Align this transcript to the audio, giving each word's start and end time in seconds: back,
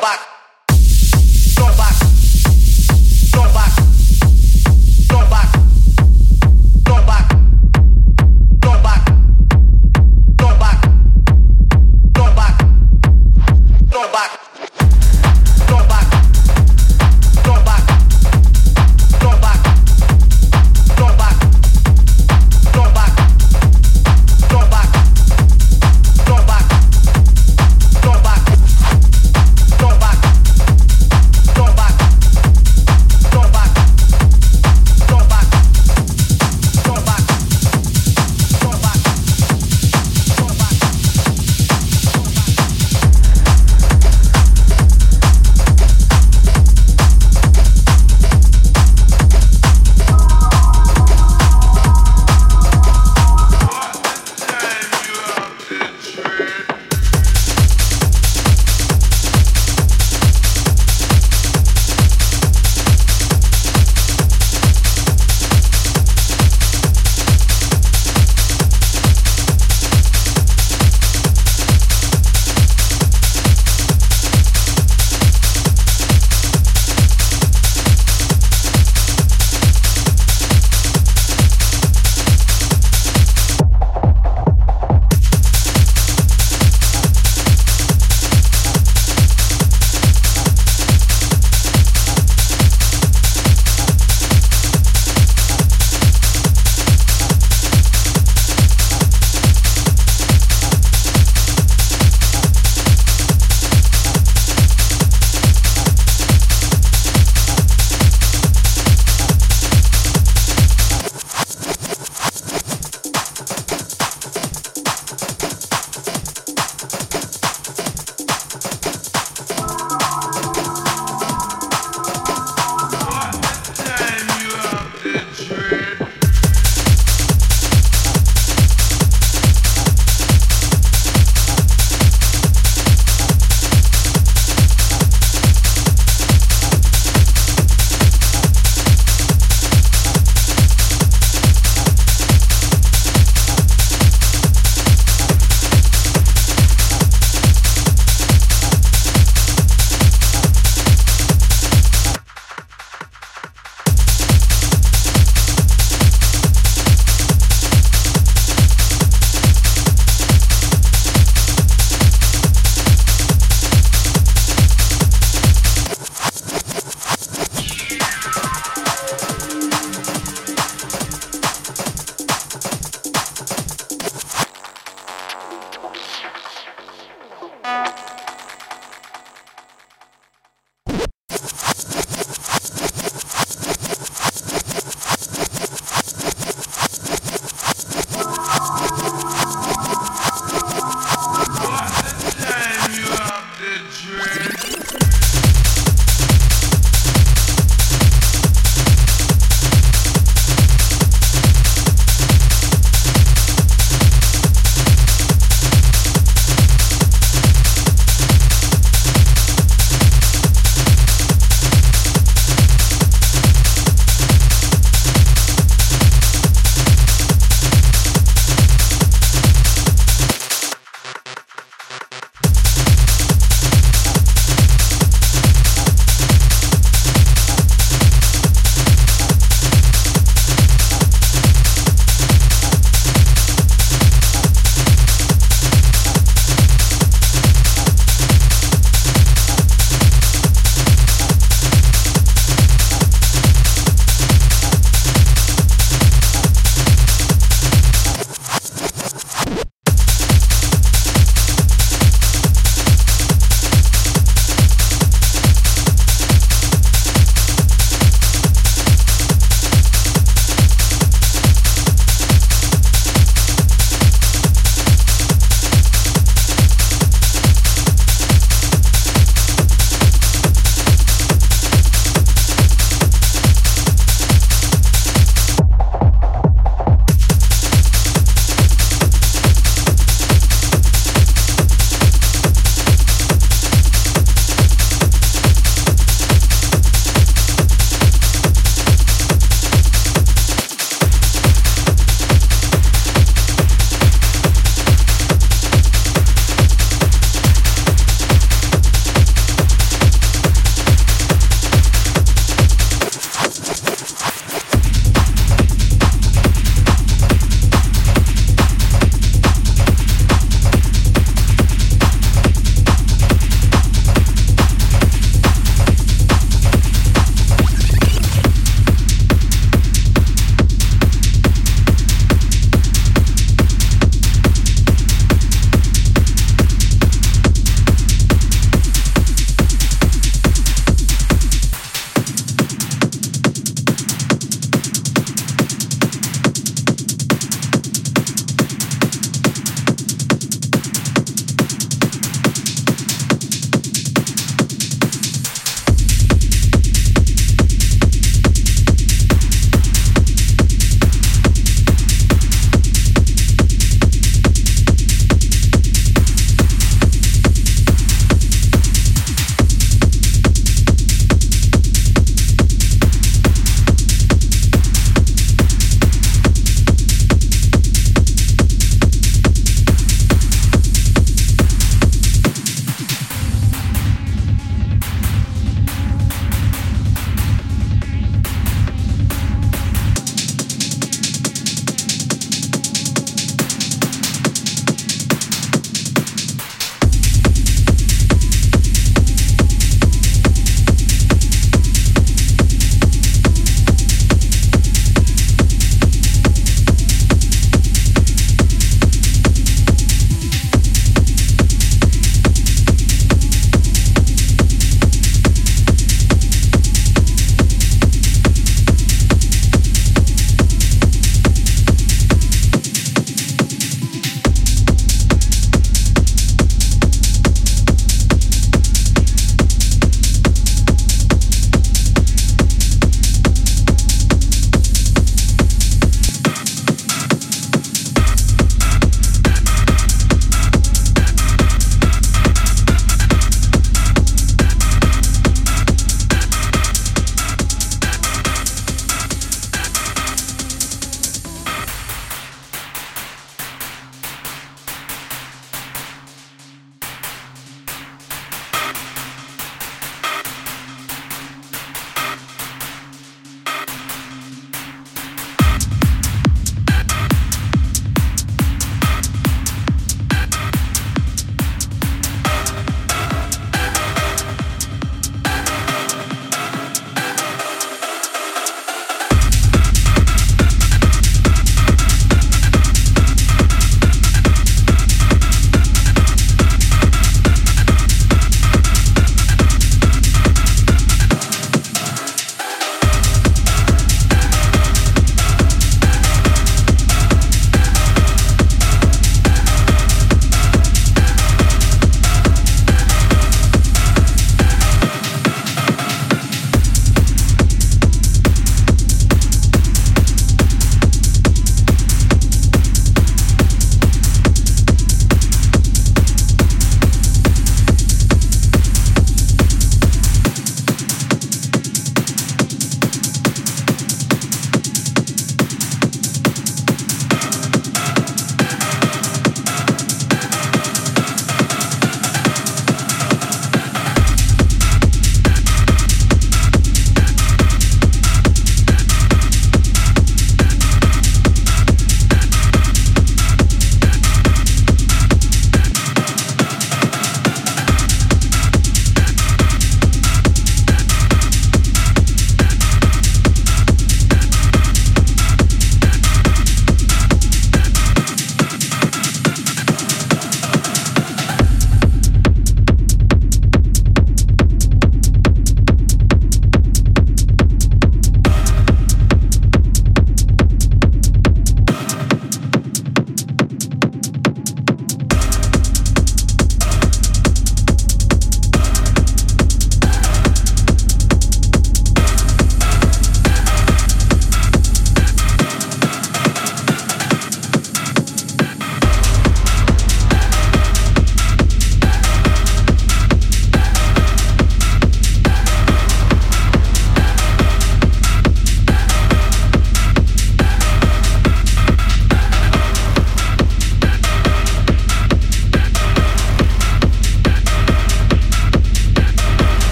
back, 0.00 0.29